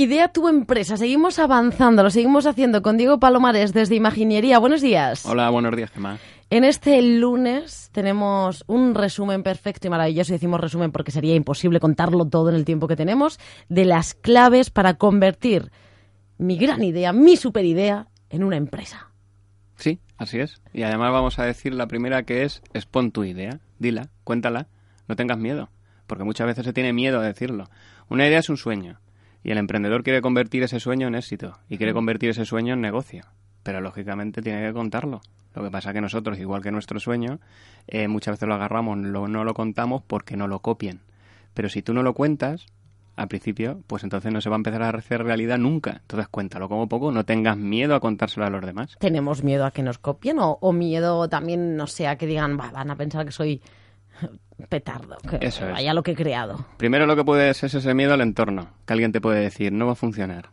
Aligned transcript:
Idea 0.00 0.28
tu 0.28 0.48
empresa. 0.48 0.96
Seguimos 0.96 1.38
avanzando, 1.38 2.02
lo 2.02 2.08
seguimos 2.08 2.46
haciendo 2.46 2.80
con 2.80 2.96
Diego 2.96 3.20
Palomares 3.20 3.74
desde 3.74 3.96
Imaginería. 3.96 4.58
Buenos 4.58 4.80
días. 4.80 5.26
Hola, 5.26 5.50
buenos 5.50 5.76
días, 5.76 5.90
Gemma. 5.90 6.18
En 6.48 6.64
este 6.64 7.02
lunes 7.02 7.90
tenemos 7.92 8.64
un 8.66 8.94
resumen 8.94 9.42
perfecto 9.42 9.88
y 9.88 9.90
maravilloso, 9.90 10.32
y 10.32 10.36
decimos 10.36 10.58
resumen 10.58 10.90
porque 10.90 11.10
sería 11.10 11.34
imposible 11.34 11.80
contarlo 11.80 12.24
todo 12.24 12.48
en 12.48 12.54
el 12.54 12.64
tiempo 12.64 12.88
que 12.88 12.96
tenemos, 12.96 13.38
de 13.68 13.84
las 13.84 14.14
claves 14.14 14.70
para 14.70 14.94
convertir 14.94 15.70
mi 16.38 16.56
gran 16.56 16.82
idea, 16.82 17.12
mi 17.12 17.36
super 17.36 17.66
idea, 17.66 18.06
en 18.30 18.42
una 18.42 18.56
empresa. 18.56 19.10
Sí, 19.76 20.00
así 20.16 20.38
es. 20.38 20.62
Y 20.72 20.82
además 20.82 21.12
vamos 21.12 21.38
a 21.38 21.44
decir 21.44 21.74
la 21.74 21.88
primera 21.88 22.22
que 22.22 22.44
es, 22.44 22.62
expon 22.72 23.12
tu 23.12 23.22
idea, 23.22 23.60
dila, 23.78 24.08
cuéntala, 24.24 24.66
no 25.08 25.16
tengas 25.16 25.36
miedo, 25.36 25.68
porque 26.06 26.24
muchas 26.24 26.46
veces 26.46 26.64
se 26.64 26.72
tiene 26.72 26.94
miedo 26.94 27.20
a 27.20 27.22
decirlo. 27.22 27.68
Una 28.08 28.26
idea 28.26 28.38
es 28.38 28.48
un 28.48 28.56
sueño, 28.56 28.98
y 29.42 29.50
el 29.50 29.58
emprendedor 29.58 30.02
quiere 30.02 30.20
convertir 30.20 30.62
ese 30.62 30.80
sueño 30.80 31.08
en 31.08 31.14
éxito 31.14 31.58
y 31.68 31.78
quiere 31.78 31.92
convertir 31.92 32.30
ese 32.30 32.44
sueño 32.44 32.74
en 32.74 32.80
negocio. 32.80 33.24
Pero 33.62 33.80
lógicamente 33.80 34.42
tiene 34.42 34.66
que 34.66 34.72
contarlo. 34.72 35.20
Lo 35.54 35.62
que 35.64 35.70
pasa 35.70 35.90
es 35.90 35.94
que 35.94 36.00
nosotros, 36.00 36.38
igual 36.38 36.62
que 36.62 36.70
nuestro 36.70 37.00
sueño, 37.00 37.40
eh, 37.88 38.08
muchas 38.08 38.34
veces 38.34 38.48
lo 38.48 38.54
agarramos, 38.54 38.98
lo, 38.98 39.28
no 39.28 39.44
lo 39.44 39.54
contamos 39.54 40.02
porque 40.06 40.36
no 40.36 40.46
lo 40.46 40.60
copien. 40.60 41.00
Pero 41.54 41.68
si 41.68 41.82
tú 41.82 41.92
no 41.92 42.02
lo 42.02 42.14
cuentas, 42.14 42.66
al 43.16 43.28
principio, 43.28 43.82
pues 43.86 44.02
entonces 44.04 44.32
no 44.32 44.40
se 44.40 44.48
va 44.48 44.56
a 44.56 44.58
empezar 44.58 44.82
a 44.82 44.88
hacer 44.90 45.22
realidad 45.22 45.58
nunca. 45.58 45.98
Entonces 46.02 46.28
cuéntalo 46.28 46.68
como 46.68 46.88
poco, 46.88 47.10
no 47.12 47.24
tengas 47.24 47.56
miedo 47.56 47.94
a 47.94 48.00
contárselo 48.00 48.46
a 48.46 48.50
los 48.50 48.64
demás. 48.64 48.96
¿Tenemos 48.98 49.42
miedo 49.42 49.66
a 49.66 49.72
que 49.72 49.82
nos 49.82 49.98
copien 49.98 50.38
o, 50.38 50.58
o 50.60 50.72
miedo 50.72 51.28
también, 51.28 51.76
no 51.76 51.86
sé, 51.86 52.06
a 52.06 52.16
que 52.16 52.26
digan, 52.26 52.58
"Va, 52.58 52.70
van 52.70 52.90
a 52.90 52.96
pensar 52.96 53.26
que 53.26 53.32
soy 53.32 53.60
petardo, 54.68 55.16
que 55.18 55.38
Eso 55.46 55.66
es. 55.66 55.72
vaya 55.72 55.94
lo 55.94 56.02
que 56.02 56.12
he 56.12 56.16
creado? 56.16 56.64
Primero 56.76 57.06
lo 57.06 57.16
que 57.16 57.24
puedes 57.24 57.62
es 57.62 57.74
ese 57.74 57.94
miedo 57.94 58.14
al 58.14 58.20
entorno, 58.20 58.68
que 58.86 58.92
alguien 58.92 59.12
te 59.12 59.20
puede 59.20 59.40
decir, 59.40 59.72
no 59.72 59.86
va 59.86 59.92
a 59.92 59.96
funcionar. 59.96 60.50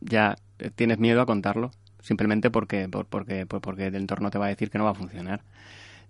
Ya 0.00 0.36
eh, 0.58 0.70
tienes 0.74 0.98
miedo 0.98 1.20
a 1.20 1.26
contarlo, 1.26 1.70
simplemente 2.00 2.50
porque, 2.50 2.88
por- 2.88 3.06
porque, 3.06 3.46
por- 3.46 3.60
porque 3.60 3.86
el 3.86 3.94
entorno 3.94 4.30
te 4.30 4.38
va 4.38 4.46
a 4.46 4.48
decir 4.48 4.70
que 4.70 4.78
no 4.78 4.84
va 4.84 4.90
a 4.90 4.94
funcionar. 4.94 5.42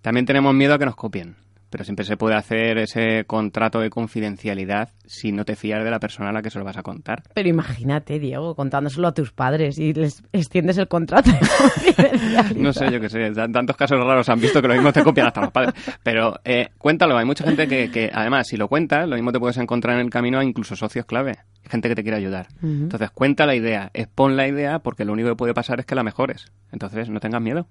También 0.03 0.27
tenemos 0.27 0.55
miedo 0.55 0.75
a 0.75 0.79
que 0.79 0.85
nos 0.87 0.97
copien, 0.97 1.37
pero 1.75 1.83
siempre 1.83 2.05
se 2.05 2.17
puede 2.17 2.37
hacer 2.37 2.79
ese 2.79 3.25
contrato 3.27 3.81
de 3.81 3.91
confidencialidad 3.91 4.91
si 5.07 5.33
no 5.33 5.45
te 5.45 5.57
fías 5.57 5.83
de 5.83 5.91
la 5.91 5.99
persona 5.99 6.29
a 6.29 6.33
la 6.33 6.41
que 6.41 6.49
se 6.49 6.61
lo 6.61 6.65
vas 6.65 6.77
a 6.77 6.85
contar. 6.85 7.25
Pero 7.35 7.49
imagínate, 7.49 8.21
Diego, 8.21 8.55
contándoselo 8.55 9.09
a 9.09 9.13
tus 9.13 9.33
padres 9.33 9.77
y 9.81 9.93
les 9.93 10.23
extiendes 10.33 10.79
el 10.79 10.87
contrato. 10.87 11.33
de. 11.33 12.55
No 12.55 12.73
sé, 12.73 12.93
yo 12.93 13.01
qué 13.01 13.09
sé, 13.09 13.29
tan- 13.33 13.51
tantos 13.51 13.77
casos 13.77 13.99
raros 13.99 14.29
han 14.29 14.39
visto 14.39 14.63
que 14.63 14.69
lo 14.69 14.75
mismo 14.75 14.93
te 14.93 15.03
copian 15.03 15.27
hasta 15.27 15.41
los 15.41 15.51
padres. 15.51 15.75
Pero 16.05 16.39
eh, 16.45 16.69
cuéntalo, 16.79 17.19
hay 17.19 17.25
mucha 17.25 17.43
gente 17.43 17.67
que, 17.67 17.91
que, 17.91 18.09
además, 18.15 18.47
si 18.47 18.57
lo 18.57 18.69
cuentas, 18.69 19.09
lo 19.09 19.17
mismo 19.17 19.33
te 19.33 19.41
puedes 19.41 19.57
encontrar 19.57 19.97
en 19.97 20.03
el 20.07 20.11
camino 20.11 20.39
a 20.39 20.45
incluso 20.45 20.77
socios 20.77 21.07
clave, 21.07 21.39
gente 21.69 21.89
que 21.89 21.97
te 21.97 22.03
quiere 22.05 22.19
ayudar. 22.19 22.47
Entonces, 22.63 23.11
cuenta 23.11 23.47
la 23.47 23.57
idea, 23.57 23.91
expon 23.95 24.37
la 24.37 24.47
idea, 24.47 24.79
porque 24.79 25.05
lo 25.05 25.13
único 25.13 25.31
que 25.31 25.35
puede 25.37 25.55
pasar 25.55 25.81
es 25.81 25.87
que 25.87 25.97
la 25.97 26.05
mejores. 26.05 26.53
Entonces, 26.71 27.11
no 27.11 27.19
tengas 27.19 27.43
miedo. 27.43 27.67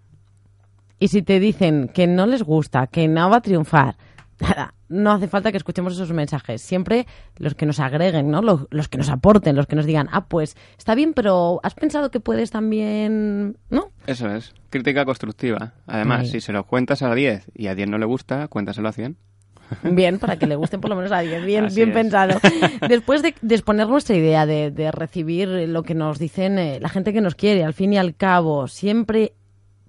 Y 1.04 1.10
si 1.10 1.22
te 1.22 1.42
dicen 1.42 1.90
que 1.94 2.08
no 2.08 2.26
les 2.26 2.44
gusta, 2.44 2.88
que 2.88 3.10
no 3.10 3.30
va 3.30 3.36
a 3.36 3.42
triunfar, 3.42 3.98
nada, 4.40 4.74
no 4.88 5.12
hace 5.12 5.28
falta 5.28 5.52
que 5.52 5.58
escuchemos 5.58 5.92
esos 5.92 6.14
mensajes. 6.14 6.62
Siempre 6.62 7.06
los 7.36 7.56
que 7.56 7.66
nos 7.66 7.82
agreguen, 7.82 8.32
¿no? 8.32 8.42
Los, 8.42 8.68
los 8.70 8.88
que 8.88 8.98
nos 8.98 9.10
aporten, 9.10 9.58
los 9.58 9.68
que 9.68 9.76
nos 9.76 9.86
digan, 9.86 10.08
ah, 10.14 10.28
pues 10.30 10.56
está 10.78 10.96
bien, 10.96 11.14
pero 11.14 11.60
¿has 11.62 11.74
pensado 11.74 12.10
que 12.10 12.22
puedes 12.22 12.52
también, 12.52 13.58
no? 13.70 13.92
Eso 14.08 14.34
es, 14.34 14.54
crítica 14.70 15.04
constructiva. 15.04 15.74
Además, 15.88 16.30
si 16.30 16.40
se 16.40 16.54
lo 16.54 16.66
cuentas 16.68 17.02
a 17.02 17.14
10 17.14 17.52
y 17.54 17.68
a 17.68 17.76
10 17.76 17.90
no 17.90 17.98
le 17.98 18.06
gusta, 18.06 18.48
cuéntaselo 18.48 18.88
a 18.88 18.94
100. 18.94 19.18
Bien, 19.84 20.20
para 20.20 20.38
que 20.38 20.48
le 20.48 20.56
gusten 20.56 20.80
por 20.80 20.90
lo 20.90 20.96
menos 20.96 21.12
a 21.12 21.18
alguien. 21.18 21.46
Bien, 21.46 21.66
Así 21.66 21.76
bien 21.76 21.90
es. 21.90 21.96
pensado. 21.96 22.40
Después 22.88 23.22
de, 23.22 23.36
de 23.42 23.56
exponer 23.56 23.90
nuestra 23.90 24.16
idea, 24.16 24.46
de, 24.46 24.72
de 24.72 24.90
recibir 24.90 25.50
lo 25.50 25.84
que 25.84 25.96
nos 25.96 26.18
dicen 26.18 26.58
eh, 26.58 26.80
la 26.80 26.88
gente 26.88 27.12
que 27.12 27.20
nos 27.20 27.36
quiere, 27.36 27.66
al 27.66 27.74
fin 27.74 27.92
y 27.92 27.98
al 27.98 28.16
cabo, 28.16 28.70
siempre 28.70 29.34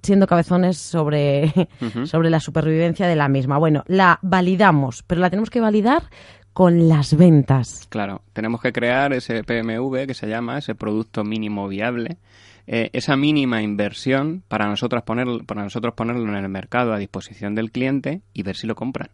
siendo 0.04 0.26
cabezones 0.26 0.78
sobre, 0.78 1.53
sobre 2.04 2.31
la 2.31 2.41
supervivencia 2.41 3.06
de 3.06 3.16
la 3.16 3.28
misma. 3.28 3.59
Bueno, 3.59 3.82
la 3.87 4.19
validamos, 4.22 5.03
pero 5.03 5.20
la 5.20 5.31
tenemos 5.31 5.50
que 5.50 5.60
validar 5.60 6.04
con 6.53 6.88
las 6.88 7.16
ventas. 7.16 7.87
Claro, 7.91 8.22
tenemos 8.32 8.60
que 8.60 8.72
crear 8.72 9.12
ese 9.12 9.42
PMV 9.42 10.06
que 10.06 10.15
se 10.15 10.28
llama 10.28 10.59
ese 10.59 10.75
producto 10.75 11.25
mínimo 11.25 11.66
viable, 11.69 12.19
eh, 12.66 12.91
esa 12.92 13.16
mínima 13.16 13.60
inversión 13.60 14.42
para 14.47 14.66
nosotros, 14.69 15.03
poner, 15.03 15.26
para 15.47 15.65
nosotros 15.65 15.94
ponerlo 15.94 16.28
en 16.28 16.36
el 16.36 16.48
mercado 16.48 16.94
a 16.94 16.98
disposición 16.98 17.54
del 17.54 17.72
cliente 17.72 18.22
y 18.32 18.44
ver 18.44 18.56
si 18.56 18.66
lo 18.66 18.76
compran. 18.76 19.09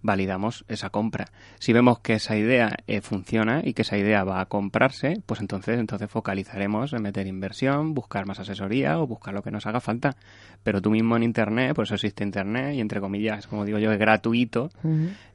Validamos 0.00 0.64
esa 0.68 0.90
compra. 0.90 1.26
Si 1.58 1.72
vemos 1.72 1.98
que 1.98 2.14
esa 2.14 2.36
idea 2.36 2.76
eh, 2.86 3.00
funciona 3.00 3.62
y 3.64 3.74
que 3.74 3.82
esa 3.82 3.98
idea 3.98 4.22
va 4.24 4.40
a 4.40 4.46
comprarse, 4.46 5.22
pues 5.26 5.40
entonces, 5.40 5.78
entonces 5.78 6.10
focalizaremos 6.10 6.92
en 6.92 7.02
meter 7.02 7.26
inversión, 7.26 7.94
buscar 7.94 8.26
más 8.26 8.38
asesoría 8.38 8.98
o 9.00 9.06
buscar 9.06 9.34
lo 9.34 9.42
que 9.42 9.50
nos 9.50 9.66
haga 9.66 9.80
falta. 9.80 10.16
Pero 10.62 10.80
tú 10.80 10.90
mismo 10.90 11.16
en 11.16 11.24
Internet, 11.24 11.74
por 11.74 11.84
eso 11.84 11.94
existe 11.94 12.22
Internet 12.22 12.74
y 12.74 12.80
entre 12.80 13.00
comillas, 13.00 13.46
como 13.46 13.64
digo 13.64 13.78
yo, 13.78 13.90
es 13.92 13.98
gratuito, 13.98 14.70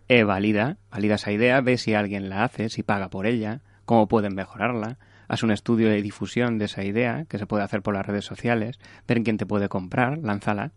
eh, 0.07 0.23
valida, 0.23 0.77
valida 0.91 1.15
esa 1.15 1.31
idea, 1.31 1.59
ve 1.61 1.77
si 1.77 1.93
alguien 1.93 2.29
la 2.29 2.43
hace, 2.43 2.69
si 2.69 2.83
paga 2.83 3.09
por 3.09 3.25
ella, 3.25 3.61
cómo 3.85 4.07
pueden 4.07 4.35
mejorarla, 4.35 4.97
haz 5.27 5.43
un 5.43 5.51
estudio 5.51 5.89
de 5.89 6.01
difusión 6.01 6.57
de 6.57 6.65
esa 6.65 6.83
idea, 6.83 7.25
que 7.27 7.37
se 7.37 7.47
puede 7.47 7.63
hacer 7.63 7.81
por 7.81 7.93
las 7.93 8.05
redes 8.05 8.25
sociales, 8.25 8.79
ver 9.07 9.23
quién 9.23 9.37
te 9.37 9.45
puede 9.45 9.69
comprar, 9.69 10.19
lánzala. 10.19 10.71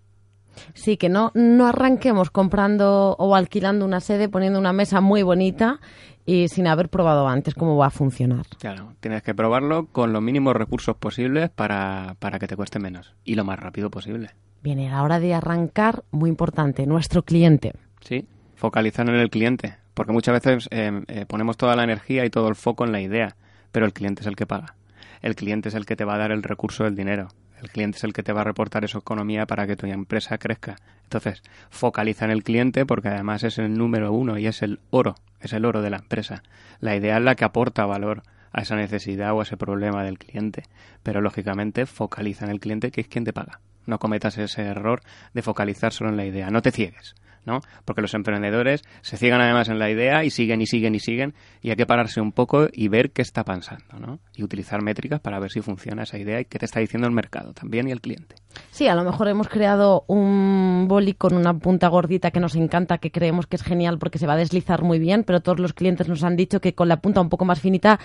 Sí, 0.74 0.96
que 0.96 1.08
no, 1.08 1.32
no 1.34 1.66
arranquemos 1.66 2.30
comprando 2.30 3.16
o 3.18 3.34
alquilando 3.34 3.84
una 3.84 4.00
sede, 4.00 4.28
poniendo 4.28 4.58
una 4.58 4.72
mesa 4.72 5.00
muy 5.00 5.22
bonita 5.22 5.80
y 6.26 6.48
sin 6.48 6.66
haber 6.66 6.88
probado 6.88 7.28
antes 7.28 7.54
cómo 7.54 7.76
va 7.76 7.86
a 7.86 7.90
funcionar. 7.90 8.46
Claro, 8.58 8.92
tienes 9.00 9.22
que 9.22 9.34
probarlo 9.34 9.86
con 9.86 10.12
los 10.12 10.20
mínimos 10.20 10.54
recursos 10.54 10.96
posibles 10.96 11.50
para, 11.50 12.16
para 12.18 12.38
que 12.38 12.48
te 12.48 12.56
cueste 12.56 12.78
menos 12.78 13.14
y 13.24 13.36
lo 13.36 13.44
más 13.44 13.58
rápido 13.58 13.90
posible. 13.90 14.30
Bien, 14.62 14.80
y 14.80 14.88
a 14.88 14.90
la 14.90 15.02
hora 15.02 15.20
de 15.20 15.32
arrancar, 15.32 16.02
muy 16.10 16.28
importante, 16.28 16.86
nuestro 16.86 17.22
cliente. 17.22 17.72
Sí, 18.00 18.26
focalizar 18.56 19.08
en 19.08 19.14
el 19.14 19.30
cliente, 19.30 19.76
porque 19.94 20.12
muchas 20.12 20.42
veces 20.42 20.68
eh, 20.72 21.04
eh, 21.06 21.24
ponemos 21.26 21.56
toda 21.56 21.76
la 21.76 21.84
energía 21.84 22.24
y 22.24 22.30
todo 22.30 22.48
el 22.48 22.56
foco 22.56 22.84
en 22.84 22.92
la 22.92 23.00
idea, 23.00 23.36
pero 23.70 23.86
el 23.86 23.92
cliente 23.92 24.22
es 24.22 24.26
el 24.26 24.34
que 24.34 24.46
paga. 24.46 24.74
El 25.22 25.36
cliente 25.36 25.68
es 25.68 25.74
el 25.74 25.86
que 25.86 25.96
te 25.96 26.04
va 26.04 26.14
a 26.14 26.18
dar 26.18 26.32
el 26.32 26.42
recurso 26.42 26.84
del 26.84 26.96
dinero. 26.96 27.28
El 27.60 27.70
cliente 27.70 27.98
es 27.98 28.04
el 28.04 28.12
que 28.12 28.22
te 28.22 28.32
va 28.32 28.42
a 28.42 28.44
reportar 28.44 28.84
esa 28.84 28.98
economía 28.98 29.46
para 29.46 29.66
que 29.66 29.76
tu 29.76 29.86
empresa 29.86 30.38
crezca. 30.38 30.76
Entonces, 31.04 31.42
focaliza 31.70 32.24
en 32.24 32.30
el 32.30 32.42
cliente 32.42 32.84
porque 32.84 33.08
además 33.08 33.44
es 33.44 33.58
el 33.58 33.78
número 33.78 34.12
uno 34.12 34.38
y 34.38 34.46
es 34.46 34.62
el 34.62 34.80
oro, 34.90 35.14
es 35.40 35.52
el 35.52 35.64
oro 35.64 35.82
de 35.82 35.90
la 35.90 35.98
empresa. 35.98 36.42
La 36.80 36.96
idea 36.96 37.16
es 37.16 37.22
la 37.22 37.34
que 37.34 37.44
aporta 37.44 37.86
valor 37.86 38.22
a 38.52 38.62
esa 38.62 38.76
necesidad 38.76 39.32
o 39.32 39.40
a 39.40 39.42
ese 39.44 39.56
problema 39.56 40.04
del 40.04 40.18
cliente. 40.18 40.64
Pero 41.02 41.20
lógicamente 41.20 41.86
focaliza 41.86 42.44
en 42.44 42.50
el 42.50 42.60
cliente 42.60 42.90
que 42.90 43.02
es 43.02 43.08
quien 43.08 43.24
te 43.24 43.32
paga. 43.32 43.60
No 43.86 43.98
cometas 43.98 44.36
ese 44.36 44.62
error 44.62 45.00
de 45.32 45.42
focalizar 45.42 45.92
solo 45.92 46.10
en 46.10 46.16
la 46.16 46.26
idea. 46.26 46.50
No 46.50 46.62
te 46.62 46.72
ciegues. 46.72 47.14
¿No? 47.46 47.60
Porque 47.84 48.02
los 48.02 48.12
emprendedores 48.14 48.82
se 49.00 49.16
ciegan 49.16 49.40
además 49.40 49.68
en 49.68 49.78
la 49.78 49.88
idea 49.90 50.24
y 50.24 50.30
siguen 50.30 50.60
y 50.60 50.66
siguen 50.66 50.94
y 50.94 51.00
siguen 51.00 51.34
y 51.62 51.70
hay 51.70 51.76
que 51.76 51.86
pararse 51.86 52.20
un 52.20 52.32
poco 52.32 52.66
y 52.72 52.88
ver 52.88 53.12
qué 53.12 53.22
está 53.22 53.44
pasando, 53.44 53.98
¿no? 53.98 54.18
Y 54.34 54.42
utilizar 54.42 54.82
métricas 54.82 55.20
para 55.20 55.38
ver 55.38 55.50
si 55.50 55.60
funciona 55.62 56.02
esa 56.02 56.18
idea 56.18 56.40
y 56.40 56.44
qué 56.44 56.58
te 56.58 56.64
está 56.66 56.80
diciendo 56.80 57.06
el 57.08 57.14
mercado 57.14 57.52
también 57.54 57.88
y 57.88 57.92
el 57.92 58.00
cliente. 58.00 58.34
Sí, 58.70 58.88
a 58.88 58.94
lo 58.94 59.04
mejor 59.04 59.28
hemos 59.28 59.48
creado 59.48 60.04
un 60.08 60.86
boli 60.88 61.14
con 61.14 61.34
una 61.34 61.54
punta 61.54 61.88
gordita 61.88 62.30
que 62.30 62.40
nos 62.40 62.54
encanta, 62.56 62.98
que 62.98 63.10
creemos 63.10 63.46
que 63.46 63.56
es 63.56 63.62
genial 63.62 63.98
porque 63.98 64.18
se 64.18 64.26
va 64.26 64.32
a 64.34 64.36
deslizar 64.36 64.82
muy 64.82 64.98
bien, 64.98 65.24
pero 65.24 65.40
todos 65.40 65.60
los 65.60 65.72
clientes 65.72 66.08
nos 66.08 66.24
han 66.24 66.36
dicho 66.36 66.60
que 66.60 66.74
con 66.74 66.88
la 66.88 66.96
punta 67.00 67.20
un 67.20 67.28
poco 67.28 67.44
más 67.44 67.60
finita 67.60 68.00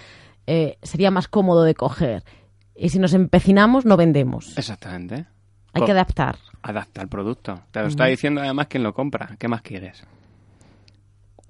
eh, 0.48 0.78
sería 0.84 1.12
más 1.12 1.28
cómodo 1.28 1.64
de 1.64 1.74
coger. 1.76 2.24
Y 2.76 2.90
si 2.90 3.00
nos 3.00 3.14
empecinamos, 3.14 3.86
no 3.86 3.98
vendemos. 3.98 4.58
Exactamente. 4.58 5.26
Hay 5.74 5.80
Co- 5.82 5.86
que 5.86 5.92
adaptar. 5.92 6.38
Adapta 6.64 7.02
el 7.02 7.08
producto. 7.08 7.62
Te 7.72 7.82
lo 7.82 7.88
está 7.88 8.06
diciendo 8.06 8.42
además 8.42 8.68
quien 8.68 8.84
lo 8.84 8.94
compra. 8.94 9.36
¿Qué 9.40 9.48
más 9.48 9.62
quieres? 9.62 10.04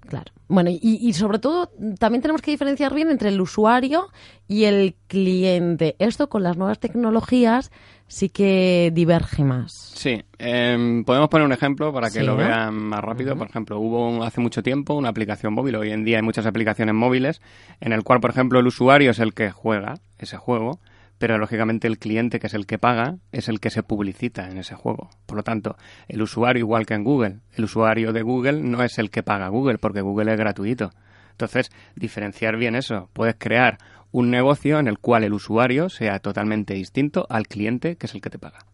Claro. 0.07 0.31
Bueno, 0.47 0.69
y, 0.71 0.79
y 0.81 1.13
sobre 1.13 1.39
todo 1.39 1.69
también 1.99 2.21
tenemos 2.21 2.41
que 2.41 2.51
diferenciar 2.51 2.93
bien 2.93 3.09
entre 3.11 3.29
el 3.29 3.39
usuario 3.39 4.07
y 4.47 4.63
el 4.65 4.95
cliente. 5.07 5.95
Esto 5.99 6.27
con 6.27 6.43
las 6.43 6.57
nuevas 6.57 6.79
tecnologías 6.79 7.71
sí 8.07 8.27
que 8.29 8.91
diverge 8.93 9.43
más. 9.43 9.71
Sí, 9.71 10.21
em, 10.39 11.05
podemos 11.05 11.29
poner 11.29 11.45
un 11.45 11.53
ejemplo 11.53 11.93
para 11.93 12.07
que 12.09 12.19
Sí, 12.19 12.25
lo 12.25 12.33
¿no? 12.33 12.39
vean 12.39 12.73
más 12.75 13.01
rápido. 13.01 13.37
Por 13.37 13.47
ejemplo, 13.47 13.79
hubo 13.79 14.09
un- 14.09 14.23
hace 14.23 14.41
mucho 14.41 14.63
tiempo 14.63 14.95
una 14.95 15.09
aplicación 15.09 15.53
móvil, 15.53 15.75
hoy 15.75 15.91
en 15.91 16.03
día 16.03 16.17
hay 16.17 16.23
muchas 16.23 16.45
aplicaciones 16.45 16.95
móviles, 16.95 17.41
en 17.79 17.93
el 17.93 18.03
cual, 18.03 18.19
por 18.19 18.31
ejemplo, 18.31 18.59
el 18.59 18.67
usuario 18.67 19.11
es 19.11 19.19
el 19.19 19.33
que 19.33 19.51
juega 19.51 19.93
ese 20.17 20.35
juego, 20.35 20.79
pero 21.21 21.37
lógicamente 21.37 21.87
el 21.87 21.99
cliente, 21.99 22.39
que 22.39 22.47
es 22.47 22.55
el 22.55 22.65
que 22.65 22.79
paga, 22.79 23.17
es 23.31 23.47
el 23.47 23.59
que 23.59 23.69
se 23.69 23.83
publicita 23.83 24.49
en 24.49 24.57
ese 24.57 24.73
juego. 24.73 25.11
Por 25.27 25.37
lo 25.37 25.43
tanto, 25.43 25.77
el 26.07 26.19
usuario, 26.23 26.61
igual 26.61 26.87
que 26.87 26.95
en 26.95 27.03
Google, 27.03 27.41
el 27.53 27.65
usuario 27.65 28.11
de 28.11 28.23
Google 28.23 28.63
no 28.63 28.81
es 28.81 28.97
el 28.97 29.11
que 29.11 29.21
paga 29.21 29.47
Google, 29.49 29.77
porque 29.77 30.01
Google 30.01 30.31
es 30.31 30.39
gratuito. 30.39 30.89
Entonces, 31.29 31.69
diferenciar 31.95 32.57
bien 32.57 32.73
eso. 32.73 33.07
Puedes 33.13 33.35
crear 33.37 33.77
un 34.11 34.31
negocio 34.31 34.79
en 34.79 34.87
el 34.87 34.97
cual 34.97 35.23
el 35.23 35.33
usuario 35.33 35.89
sea 35.89 36.17
totalmente 36.17 36.73
distinto 36.73 37.27
al 37.29 37.45
cliente, 37.45 37.97
que 37.97 38.07
es 38.07 38.15
el 38.15 38.21
que 38.21 38.31
te 38.31 38.39
paga. 38.39 38.65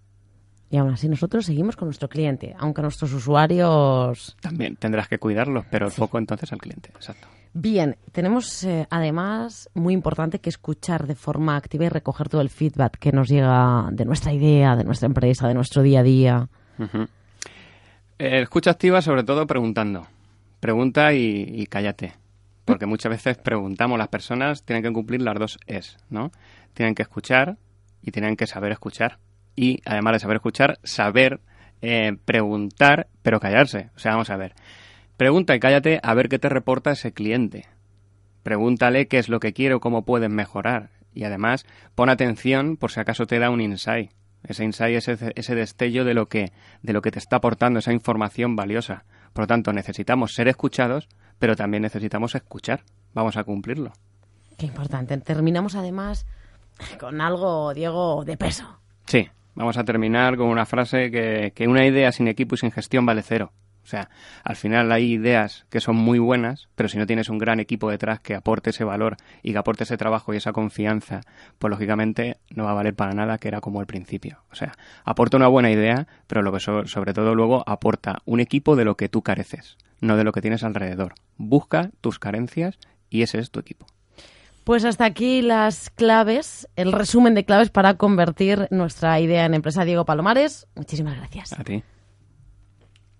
Y 0.70 0.78
aún 0.78 0.92
así 0.92 1.08
nosotros 1.08 1.46
seguimos 1.46 1.76
con 1.76 1.88
nuestro 1.88 2.10
cliente, 2.10 2.56
aunque 2.60 2.82
nuestros 2.82 3.14
usuarios... 3.14 4.36
También 4.42 4.76
tendrás 4.76 5.08
que 5.08 5.18
cuidarlos, 5.18 5.66
pero 5.72 5.86
el 5.86 5.92
foco 5.92 6.18
entonces 6.18 6.52
al 6.52 6.60
cliente. 6.60 6.90
Exacto. 6.96 7.28
Bien, 7.54 7.96
tenemos 8.12 8.64
eh, 8.66 8.86
además 8.90 9.70
muy 9.74 9.94
importante 9.94 10.40
que 10.40 10.50
escuchar 10.50 11.08
de 11.08 11.16
forma 11.16 11.56
activa 11.56 11.86
y 11.86 11.90
recoger 11.90 12.30
todo 12.30 12.42
el 12.42 12.50
feedback 12.50 13.00
que 13.00 13.12
nos 13.12 13.30
llega 13.30 13.90
de 13.92 14.06
nuestra 14.06 14.34
idea, 14.34 14.76
de 14.76 14.84
nuestra 14.84 15.08
empresa, 15.08 15.48
de 15.48 15.54
nuestro 15.54 15.82
día 15.82 16.02
a 16.02 16.04
día. 16.04 16.50
Eh, 18.20 18.42
escucha 18.42 18.72
activa 18.72 19.02
sobre 19.02 19.24
todo 19.24 19.48
preguntando. 19.48 20.06
Pregunta 20.60 21.14
y, 21.14 21.46
y 21.50 21.66
cállate. 21.66 22.14
Porque 22.66 22.86
muchas 22.86 23.10
veces 23.10 23.38
preguntamos, 23.38 23.98
las 23.98 24.10
personas 24.10 24.64
tienen 24.64 24.84
que 24.84 24.92
cumplir 24.92 25.22
las 25.22 25.40
dos 25.40 25.58
es, 25.66 25.98
¿no? 26.10 26.32
Tienen 26.74 26.94
que 26.94 27.02
escuchar 27.02 27.58
y 28.02 28.12
tienen 28.12 28.36
que 28.36 28.46
saber 28.46 28.74
escuchar. 28.74 29.20
Y 29.58 29.82
además 29.86 30.14
de 30.14 30.20
saber 30.20 30.36
escuchar, 30.38 30.80
saber 30.84 31.42
eh, 31.82 32.16
preguntar, 32.24 33.08
pero 33.24 33.40
callarse. 33.40 33.90
O 33.96 34.00
sea, 34.00 34.12
vamos 34.12 34.30
a 34.30 34.38
ver. 34.38 34.54
Pregunta 35.18 35.56
y 35.56 35.60
cállate 35.60 36.00
a 36.04 36.14
ver 36.14 36.30
qué 36.30 36.38
te 36.38 36.48
reporta 36.48 36.92
ese 36.92 37.12
cliente. 37.12 37.66
Pregúntale 38.44 39.08
qué 39.08 39.18
es 39.18 39.30
lo 39.30 39.40
que 39.40 39.54
quiere 39.54 39.74
o 39.74 39.80
cómo 39.80 40.06
puedes 40.06 40.30
mejorar. 40.30 40.92
Y 41.12 41.24
además, 41.24 41.66
pon 41.96 42.10
atención 42.10 42.78
por 42.78 42.92
si 42.92 43.00
acaso 43.00 43.26
te 43.26 43.40
da 43.40 43.50
un 43.50 43.60
insight. 43.60 44.12
Ese 44.44 44.64
insight 44.64 44.96
es 44.96 45.08
ese, 45.08 45.34
ese 45.36 45.56
destello 45.56 46.06
de 46.06 46.14
lo, 46.14 46.28
que, 46.28 46.54
de 46.84 46.94
lo 46.94 47.02
que 47.02 47.10
te 47.10 47.18
está 47.18 47.38
aportando 47.38 47.80
esa 47.80 47.92
información 47.92 48.56
valiosa. 48.56 49.06
Por 49.34 49.44
lo 49.44 49.48
tanto, 49.48 49.74
necesitamos 49.74 50.36
ser 50.36 50.48
escuchados, 50.48 51.10
pero 51.40 51.56
también 51.56 51.82
necesitamos 51.82 52.36
escuchar. 52.36 52.84
Vamos 53.16 53.38
a 53.38 53.44
cumplirlo. 53.44 53.92
Qué 54.56 54.68
importante. 54.68 55.18
Terminamos 55.18 55.74
además 55.74 56.28
con 57.00 57.22
algo, 57.22 57.74
Diego, 57.74 58.24
de 58.24 58.38
peso. 58.38 58.80
Sí, 59.08 59.30
vamos 59.58 59.78
a 59.78 59.84
terminar 59.84 60.38
con 60.38 60.48
una 60.48 60.66
frase 60.66 61.12
que, 61.12 61.52
que 61.54 61.68
una 61.68 61.86
idea 61.86 62.12
sin 62.12 62.28
equipo 62.28 62.56
y 62.56 62.60
sin 62.60 62.72
gestión 62.72 63.06
vale 63.06 63.22
cero. 63.24 63.52
O 63.84 63.90
sea, 63.90 64.10
al 64.44 64.58
final 64.58 64.92
hay 64.92 65.14
ideas 65.14 65.66
que 65.70 65.80
son 65.80 65.96
muy 65.96 66.20
buenas, 66.20 66.68
pero 66.76 66.90
si 66.90 66.98
no 66.98 67.06
tienes 67.08 67.30
un 67.30 67.38
gran 67.38 67.62
equipo 67.62 67.90
detrás 67.90 68.20
que 68.20 68.36
aporte 68.36 68.72
ese 68.72 68.84
valor 68.84 69.16
y 69.44 69.54
que 69.54 69.58
aporte 69.60 69.86
ese 69.86 69.96
trabajo 69.96 70.34
y 70.34 70.38
esa 70.38 70.52
confianza, 70.52 71.22
pues 71.58 71.72
lógicamente 71.72 72.36
no 72.54 72.66
va 72.66 72.72
a 72.72 72.74
valer 72.74 72.96
para 72.96 73.14
nada 73.14 73.38
que 73.38 73.48
era 73.48 73.62
como 73.62 73.80
al 73.80 73.86
principio. 73.86 74.44
O 74.52 74.56
sea, 74.56 74.74
aporta 75.06 75.38
una 75.38 75.48
buena 75.48 75.72
idea, 75.72 76.06
pero 76.28 76.42
lo 76.42 76.52
que 76.52 76.60
so- 76.60 76.86
sobre 76.86 77.14
todo 77.14 77.34
luego 77.34 77.64
aporta 77.66 78.18
un 78.26 78.42
equipo 78.42 78.76
de 78.76 78.84
lo 78.84 78.98
que 78.98 79.08
tú 79.08 79.22
careces, 79.22 79.78
no 80.02 80.18
de 80.18 80.26
lo 80.26 80.34
que 80.34 80.42
tienes 80.42 80.64
alrededor. 80.66 81.14
Busca 81.38 81.90
tus 82.02 82.20
carencias 82.20 82.78
y 83.10 83.22
ese 83.22 83.40
es 83.40 83.52
tu 83.52 83.62
equipo. 83.62 83.86
Pues 84.68 84.84
hasta 84.84 85.06
aquí 85.06 85.42
las 85.42 85.90
claves, 85.90 86.68
el 86.76 86.92
resumen 86.92 87.34
de 87.36 87.46
claves 87.46 87.70
para 87.70 87.94
convertir 87.94 88.68
nuestra 88.70 89.18
idea 89.22 89.46
en 89.46 89.54
empresa. 89.54 89.86
Diego 89.86 90.04
Palomares, 90.04 90.68
muchísimas 90.76 91.16
gracias. 91.16 91.58
A 91.58 91.64
ti. 91.64 91.84